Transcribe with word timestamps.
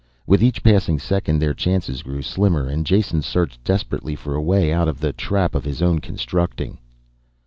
With 0.25 0.41
each 0.41 0.63
passing 0.63 0.97
second 0.97 1.37
their 1.37 1.53
chances 1.53 2.01
grew 2.01 2.23
slimmer 2.23 2.67
and 2.67 2.87
Jason 2.87 3.21
searched 3.21 3.63
desperately 3.63 4.15
for 4.15 4.33
a 4.33 4.41
way 4.41 4.73
out 4.73 4.87
of 4.87 4.99
the 4.99 5.13
trap 5.13 5.53
of 5.53 5.63
his 5.63 5.79
own 5.83 5.99
constructing. 5.99 6.79